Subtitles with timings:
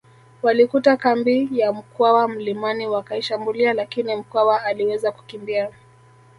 [0.43, 5.71] Walikuta kambi ya Mkwawa mlimani wakaishambulia lakini Mkwawa aliweza kukimbia